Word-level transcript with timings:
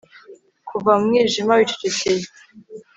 kuva 0.69 0.91
mu 0.99 1.05
mwijima 1.09 1.51
wicecekeye 1.59 2.25